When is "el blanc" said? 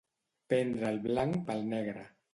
0.93-1.39